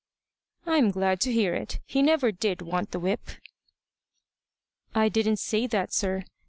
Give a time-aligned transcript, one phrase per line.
[0.65, 1.79] "I'm glad to hear it.
[1.85, 3.21] He never did want the whip."
[4.95, 6.23] "I didn't say that, sir.